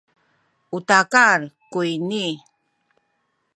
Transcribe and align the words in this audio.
u 0.75 0.77
takal 0.87 1.41
kuyni 1.71 2.27